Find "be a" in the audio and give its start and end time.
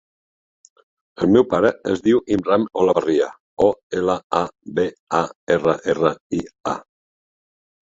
4.81-5.23